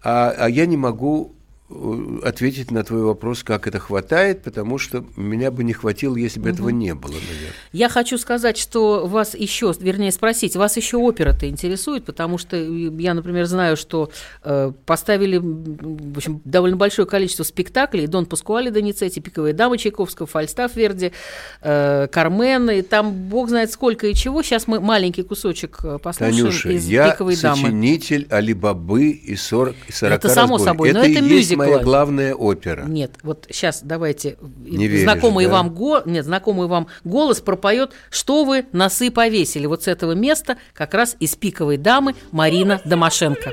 [0.03, 1.35] а, а я не могу
[2.23, 6.49] ответить на твой вопрос, как это хватает, потому что меня бы не хватило, если бы
[6.49, 6.55] угу.
[6.55, 7.53] этого не было, наверное.
[7.73, 13.13] Я хочу сказать, что вас еще, вернее, спросить, вас еще опера-то интересует, потому что я,
[13.13, 14.11] например, знаю, что
[14.45, 20.75] э, поставили в общем, довольно большое количество спектаклей, Дон Паскуали Доницетти, Пиковая дама Чайковского, Фальстаф
[20.75, 21.13] Верди,
[21.61, 24.43] э, Кармен, и там бог знает сколько и чего.
[24.43, 27.57] Сейчас мы маленький кусочек э, послушаем Танюша, из я Пиковой дамы.
[27.63, 30.67] сочинитель Алибабы и 40 и 40 Это само разбой.
[30.67, 32.85] собой, это но это мюзикл моя главная опера.
[32.85, 35.63] Нет, вот сейчас давайте Не знакомый веришь, да?
[35.63, 36.03] вам го...
[36.05, 39.67] нет, знакомый вам голос пропоет, что вы носы повесили.
[39.67, 43.53] Вот с этого места как раз из пиковой дамы Марина Домашенко.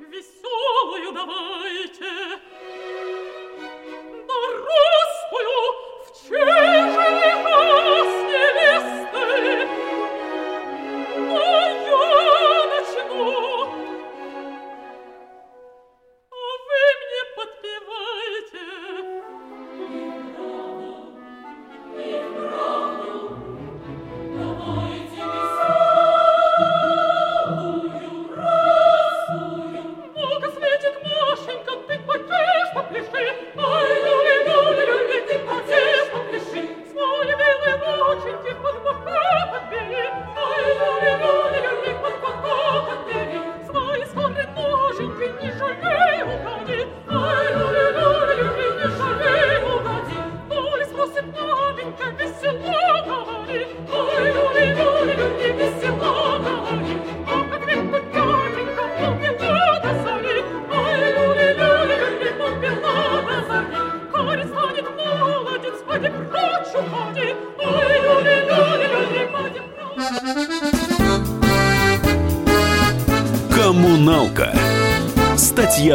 [0.00, 2.38] Веселую давайте,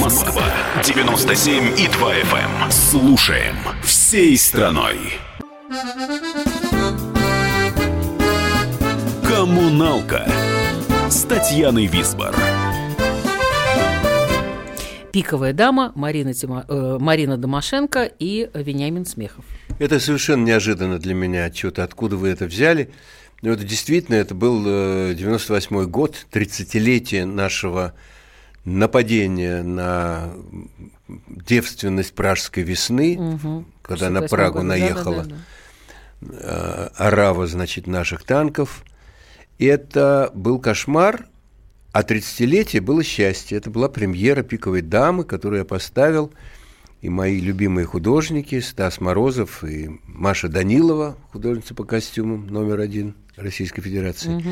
[0.00, 0.44] Москва
[0.82, 2.70] 97 и 2 FM.
[2.70, 4.96] Слушаем всей страной.
[9.26, 10.26] Коммуналка
[11.10, 12.34] с Татьяной Висбор.
[15.12, 19.44] «Пиковая дама» Марина, Тима, э, Марина Домашенко и Вениамин Смехов.
[19.78, 22.90] Это совершенно неожиданно для меня что-то, откуда вы это взяли.
[23.42, 24.64] Но это действительно, это был
[25.14, 27.94] 98 год, 30-летие нашего
[28.64, 30.32] нападения на
[31.08, 33.64] девственность пражской весны, угу.
[33.82, 34.66] когда на Прагу года.
[34.66, 35.36] наехала да,
[36.20, 36.86] да, да.
[36.96, 38.84] орава, значит, наших танков.
[39.58, 41.26] Это был кошмар,
[41.92, 43.58] а 30-летие было счастье.
[43.58, 46.32] Это была премьера «Пиковой дамы», которую я поставил.
[47.00, 53.82] И мои любимые художники Стас Морозов и Маша Данилова, художница по костюмам номер один Российской
[53.82, 54.50] Федерации, угу.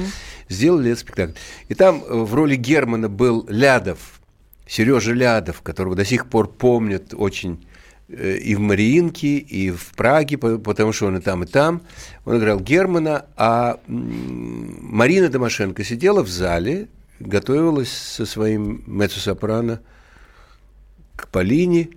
[0.49, 1.33] сделали этот спектакль.
[1.69, 4.21] И там э, в роли Германа был Лядов,
[4.67, 7.67] Сережа Лядов, которого до сих пор помнят очень
[8.09, 11.83] э, и в Мариинке, и в Праге, потому что он и там, и там.
[12.25, 16.89] Он играл Германа, а Марина Домашенко сидела в зале
[17.21, 19.81] готовилась со своим меццо-сопрано
[21.17, 21.89] к Полине,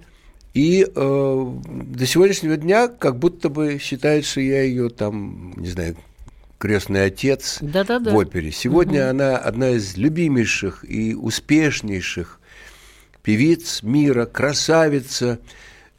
[0.53, 5.95] и э, до сегодняшнего дня как будто бы считает, что я ее там, не знаю,
[6.59, 8.11] крестный отец да -да -да.
[8.11, 8.51] в опере.
[8.51, 9.09] Сегодня угу.
[9.09, 12.39] она одна из любимейших и успешнейших
[13.23, 15.39] певиц мира, красавица,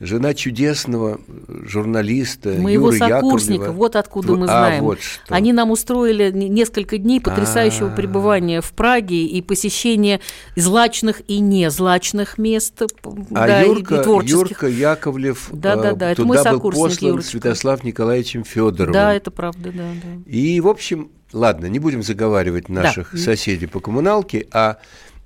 [0.01, 3.73] жена чудесного журналиста Моего Юры сокурсника, Яковлева.
[3.77, 4.85] вот откуда мы а, знаем.
[4.85, 5.35] Вот что.
[5.35, 7.97] Они нам устроили несколько дней потрясающего А-а-а.
[7.97, 10.21] пребывания в Праге и посещения
[10.57, 12.89] злачных и незлачных мест, а
[13.31, 14.37] да, Юрка, и творческих.
[14.37, 17.31] Юрка Яковлев да, да, да, это туда мой был послан Юрочка.
[17.33, 18.95] Святослав Николаевичем Федоровым.
[18.95, 20.31] Да, это правда, да, да.
[20.31, 23.19] И, в общем, ладно, не будем заговаривать наших да.
[23.19, 24.79] соседей по коммуналке, а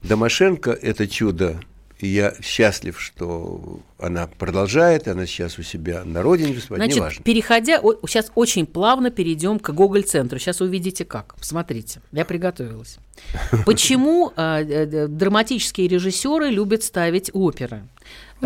[0.02, 1.60] Домашенко– это чудо
[2.00, 7.24] я счастлив, что она продолжает, она сейчас у себя на родине выступает, Значит, неважно.
[7.24, 10.38] переходя, сейчас очень плавно перейдем к Гоголь-центру.
[10.38, 11.34] Сейчас увидите как.
[11.40, 12.98] Смотрите, я приготовилась.
[13.64, 17.84] Почему э, драматические режиссеры любят ставить оперы?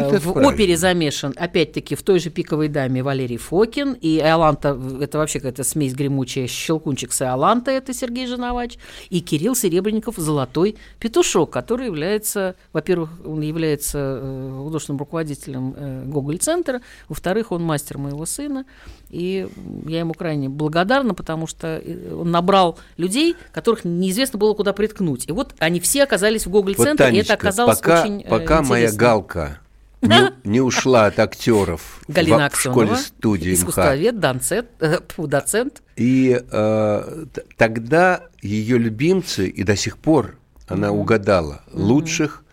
[0.00, 5.18] Это в опере замешан, опять-таки, в той же «Пиковой даме» Валерий Фокин, и Иоланта, это
[5.18, 8.78] вообще какая-то смесь гремучая, Щелкунчик с Иоланта, это Сергей Женовач,
[9.10, 16.80] и Кирилл Серебренников «Золотой петушок», который является, во-первых, он является э, художественным руководителем э, Гоголь-центра,
[17.08, 18.64] во-вторых, он мастер моего сына,
[19.10, 19.48] и
[19.86, 25.28] я ему крайне благодарна, потому что э, он набрал людей, которых неизвестно было куда приткнуть.
[25.28, 28.64] И вот они все оказались в Гоголь-центре, вот, и это оказалось пока, очень Пока интересно.
[28.64, 29.60] моя галка
[30.00, 35.82] не, не ушла от актеров Галина в, в школе студии искусствовед, доцент, э, доцент.
[35.96, 37.24] И э,
[37.56, 40.36] тогда ее любимцы, и до сих пор
[40.66, 41.00] она mm-hmm.
[41.00, 41.80] угадала, mm-hmm.
[41.80, 42.44] лучших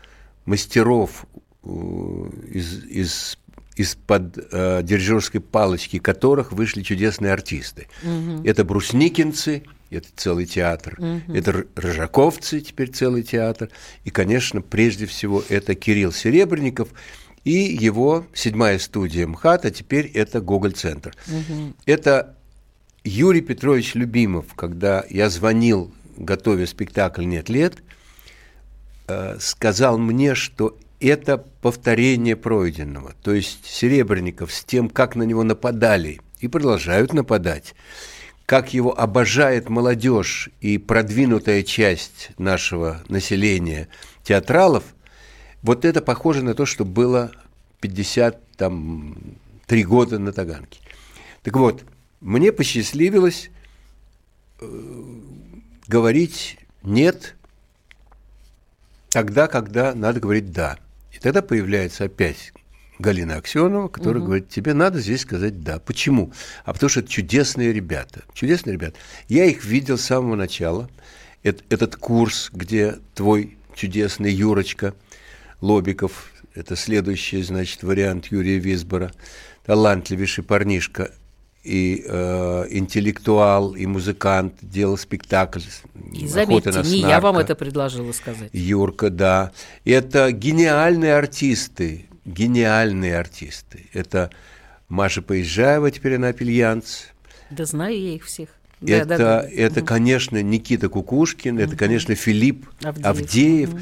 [0.45, 1.25] мастеров
[1.63, 1.69] э,
[2.51, 3.37] из, из
[3.75, 7.87] из-под э, дирижерской палочки которых вышли чудесные артисты.
[8.03, 8.43] Угу.
[8.45, 11.35] Это брусникинцы, это целый театр, угу.
[11.35, 13.67] это рыжаковцы, теперь целый театр,
[14.05, 16.87] и, конечно, прежде всего это Кирилл Серебренников–
[17.45, 21.15] и его седьмая студия МХАТ, а теперь это Гоголь-центр.
[21.27, 21.73] Угу.
[21.85, 22.35] Это
[23.03, 27.75] Юрий Петрович Любимов, когда я звонил, готовя спектакль «Нет лет»,
[29.07, 33.13] э, сказал мне, что это повторение пройденного.
[33.21, 37.75] То есть Серебренников с тем, как на него нападали и продолжают нападать,
[38.47, 43.87] как его обожает молодежь и продвинутая часть нашего населения
[44.23, 44.94] театралов,
[45.66, 47.32] вот это похоже на то, что было
[47.82, 50.80] 53 года на Таганке.
[51.41, 51.84] Так вот,
[52.22, 53.49] мне посчастливилось
[54.61, 54.93] э,
[55.88, 57.34] говорить «нет»
[59.09, 60.78] тогда, когда надо говорить «да».
[61.11, 62.53] И тогда появляется опять
[62.99, 64.28] Галина Аксенова, которая угу.
[64.28, 65.80] говорит, тебе надо здесь сказать «да».
[65.80, 66.32] Почему?
[66.63, 68.22] А потому что это чудесные ребята.
[68.36, 68.97] Чудесные ребята.
[69.30, 70.91] Я их видел с самого начала.
[71.41, 74.93] этот курс, где твой чудесный Юрочка–
[75.62, 79.12] Лобиков, это следующий, значит, вариант Юрия Висбора,
[79.66, 81.12] талантливейший парнишка,
[81.66, 85.62] и э, интеллектуал, и музыкант, делал спектакль.
[86.14, 88.51] И заметьте, на не я вам это предложила сказать.
[88.53, 89.51] Юрка, да.
[89.84, 93.88] И это гениальные артисты, гениальные артисты.
[93.93, 94.30] Это
[94.89, 97.06] Маша Поезжаева, теперь она апельянц.
[97.49, 98.49] Да знаю я их всех.
[98.82, 99.49] Это, да, да, да.
[99.49, 101.64] это конечно, Никита Кукушкин, угу.
[101.64, 103.06] это, конечно, Филипп Авдеев.
[103.06, 103.74] Авдеев.
[103.74, 103.80] Угу.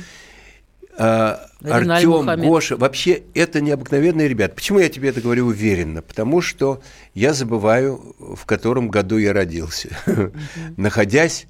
[0.97, 2.77] А, Артем, Гоша.
[2.77, 4.55] Вообще, это необыкновенные ребята.
[4.55, 6.01] Почему я тебе это говорю уверенно?
[6.01, 6.81] Потому что
[7.13, 9.89] я забываю, в котором году я родился.
[10.77, 11.47] Находясь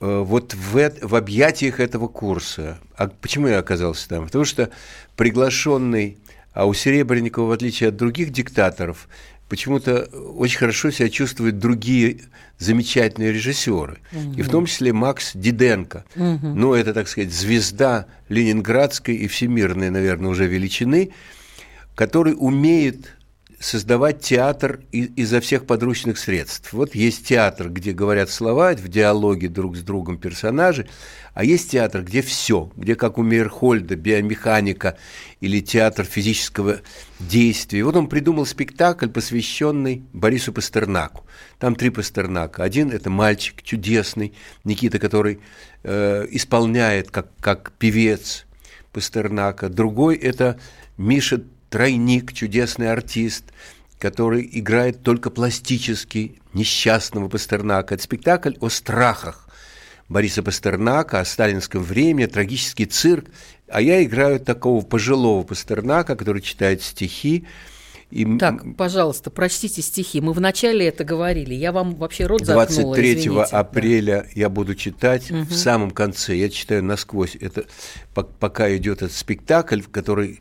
[0.00, 2.78] э, вот в, в объятиях этого курса.
[2.96, 4.26] А почему я оказался там?
[4.26, 4.70] Потому что
[5.16, 6.18] приглашенный,
[6.52, 9.08] а у Серебренникова, в отличие от других диктаторов,
[9.48, 12.20] почему-то очень хорошо себя чувствуют другие
[12.58, 13.98] замечательные режиссеры.
[14.36, 16.04] И в том числе Макс Диденко.
[16.14, 21.10] Ну, это, так сказать, звезда ленинградской и всемирной, наверное, уже величины,
[21.94, 23.16] который умеет
[23.60, 26.72] создавать театр изо всех подручных средств.
[26.72, 30.88] Вот есть театр, где говорят слова в диалоге друг с другом персонажи,
[31.32, 34.96] а есть театр, где все, где, как у Мейерхольда, биомеханика
[35.40, 36.80] или театр физического
[37.18, 37.80] действия.
[37.80, 41.24] И вот он придумал спектакль, посвященный Борису Пастернаку.
[41.58, 42.62] Там три Пастернака.
[42.62, 44.34] Один– это мальчик чудесный,
[44.64, 45.40] Никита, который
[45.82, 48.46] э, исполняет как, как певец
[48.92, 49.68] Пастернака.
[49.68, 50.60] Другой– это
[50.96, 51.42] Миша
[51.74, 53.46] Тройник, чудесный артист,
[53.98, 57.96] который играет только пластически несчастного Пастернака.
[57.96, 59.48] Это спектакль о страхах
[60.08, 63.26] Бориса Пастернака, о сталинском времени, трагический цирк.
[63.66, 67.44] А я играю такого пожилого Пастернака, который читает стихи.
[68.12, 70.20] И Так, пожалуйста, прочтите стихи.
[70.20, 71.54] Мы вначале это говорили.
[71.54, 73.30] Я вам вообще рот заткнула, 23 извините.
[73.50, 73.58] Да.
[73.58, 76.36] апреля я буду читать в самом конце.
[76.36, 77.34] Я читаю насквозь.
[77.40, 77.64] Это
[78.14, 80.40] по- пока идет этот спектакль, который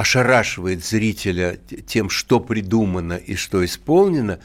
[0.00, 4.40] ошарашивает зрителя тем, что придумано и что исполнено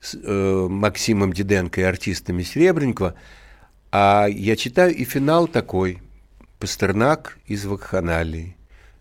[0.00, 3.14] с э, Максимом Диденко и артистами Серебренникова.
[3.92, 6.00] А я читаю и финал такой.
[6.58, 8.56] Пастернак из вакханалии.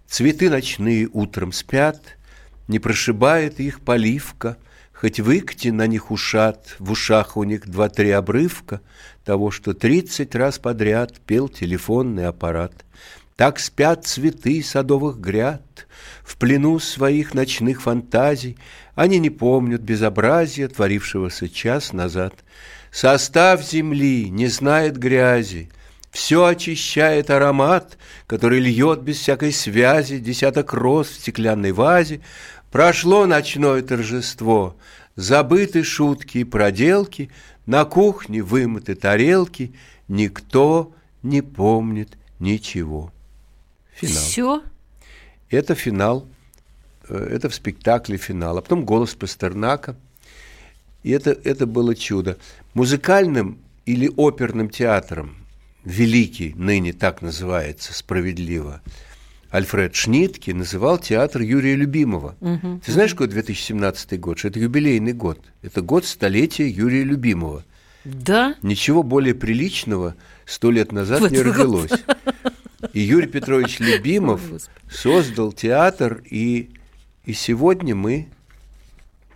[0.05, 2.17] Цветы ночные утром спят,
[2.67, 4.57] Не прошибает их поливка,
[4.91, 8.81] Хоть выкти на них ушат, В ушах у них два-три обрывка
[9.23, 12.83] Того, что тридцать раз подряд Пел телефонный аппарат.
[13.35, 15.87] Так спят цветы садовых гряд,
[16.23, 18.57] В плену своих ночных фантазий,
[18.95, 22.33] Они не помнят безобразия, Творившегося час назад.
[22.91, 25.69] Состав земли не знает грязи,
[26.11, 32.21] все очищает аромат, который льет без всякой связи десяток роз в стеклянной вазе.
[32.71, 34.77] Прошло ночное торжество,
[35.17, 37.31] забыты шутки и проделки,
[37.65, 39.75] на кухне вымыты тарелки,
[40.07, 43.11] никто не помнит ничего.
[43.95, 44.23] Финал.
[44.23, 44.63] Все?
[45.49, 46.27] Это финал,
[47.07, 48.57] э, это в спектакле финал.
[48.57, 49.95] А потом голос Пастернака.
[51.03, 52.37] И это, это было чудо.
[52.73, 55.37] Музыкальным или оперным театром,
[55.83, 58.81] великий, ныне так называется, справедливо,
[59.51, 62.35] Альфред Шнитке называл театр Юрия Любимого.
[62.83, 64.39] Ты знаешь, какой 2017 год?
[64.39, 65.39] Что это юбилейный год.
[65.61, 67.63] Это год столетия Юрия Любимого.
[68.03, 68.55] Да?
[68.61, 70.15] Ничего более приличного
[70.45, 71.91] сто лет назад В не родилось.
[72.93, 74.41] И Юрий Петрович Любимов
[74.89, 76.69] создал театр, и,
[77.25, 78.27] и сегодня мы,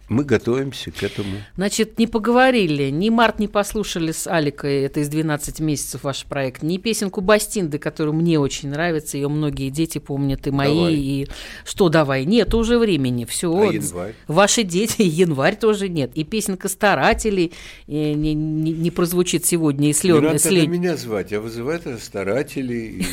[0.09, 1.37] мы готовимся к этому.
[1.55, 6.63] Значит, не поговорили, ни Март не послушали с Аликой, это из 12 месяцев ваш проект,
[6.63, 10.93] ни песенку Бастинды, которая мне очень нравится, ее многие дети помнят, и мои, Давай.
[10.95, 11.27] и
[11.65, 13.55] что давай, нет уже времени, все.
[13.55, 14.15] А январь?
[14.27, 17.53] Ваши дети, январь тоже нет, и песенка старателей
[17.87, 18.33] не, не-
[18.73, 21.79] не прозвучит сегодня, и с Не Лён- надо с тогда Лень- меня звать, я вызываю
[21.79, 23.01] это старателей.
[23.01, 23.05] и-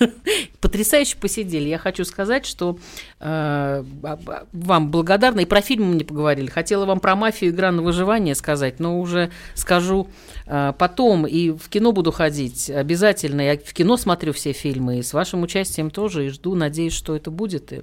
[0.60, 1.68] Потрясающе посидели.
[1.68, 2.78] Я хочу сказать, что
[3.20, 5.40] э, а- а- вам благодарна.
[5.40, 6.23] И про фильм мы не поговорили.
[6.50, 10.08] Хотела вам про мафию игра на выживание сказать, но уже скажу
[10.46, 11.26] э, потом.
[11.26, 13.40] И в кино буду ходить обязательно.
[13.40, 14.98] Я в кино смотрю все фильмы.
[14.98, 16.26] И с вашим участием тоже.
[16.26, 17.72] И жду, надеюсь, что это будет.
[17.72, 17.82] И,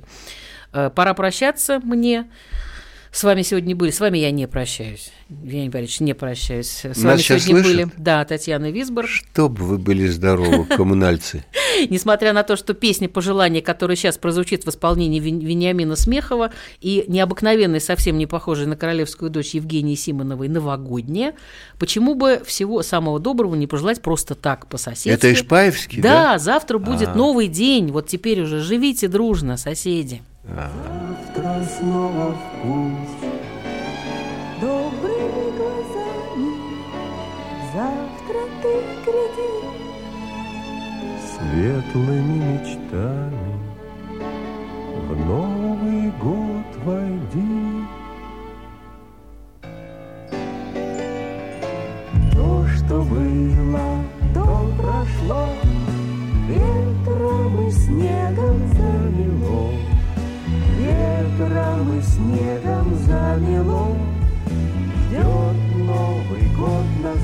[0.73, 2.29] э, пора прощаться мне.
[3.13, 3.91] С вами сегодня были.
[3.91, 5.11] С вами я не прощаюсь.
[5.29, 6.69] Евгений Борисович, не прощаюсь.
[6.69, 7.65] С Нас вами сегодня слышат?
[7.65, 7.87] были.
[7.97, 9.05] Да, Татьяна Висбор.
[9.05, 11.43] Чтоб вы были здоровы, коммунальцы.
[11.89, 17.03] Несмотря на то, что песня «Пожелание», которая сейчас прозвучит в исполнении Вен- Вениамина Смехова и
[17.09, 21.33] необыкновенной, совсем не похожей на королевскую дочь Евгении Симоновой «Новогодняя»,
[21.79, 25.09] почему бы всего самого доброго не пожелать просто так, по-соседски?
[25.09, 26.39] Это Ишпаевский, Да, да?
[26.39, 27.13] завтра будет А.
[27.15, 27.91] новый день.
[27.91, 30.21] Вот теперь уже живите дружно, соседи.
[30.43, 33.31] Завтра снова в путь.
[34.59, 36.71] Добрыми глазами
[37.73, 38.73] завтра ты
[39.05, 39.53] гляди.
[41.31, 43.53] Светлыми мечтами
[45.07, 47.85] в Новый год войди.
[52.33, 54.45] То, что было, то
[54.77, 55.47] прошло,
[56.47, 59.71] ветром и снегом замело,
[61.41, 63.95] ветром и снегом замело.
[65.07, 67.15] Ждет Новый год на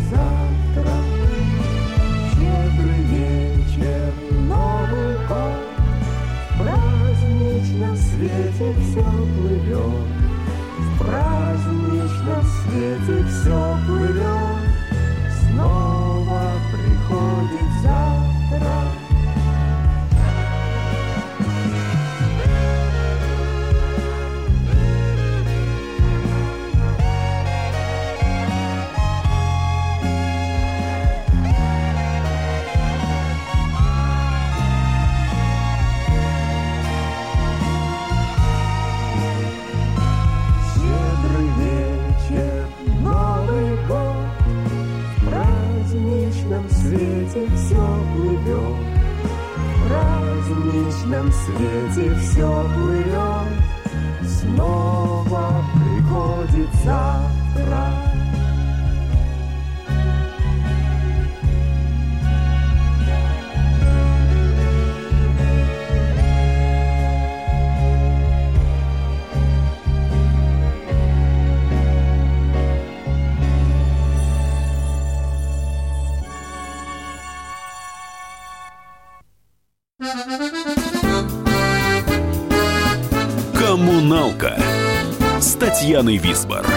[85.87, 86.76] Татьяной Висбор.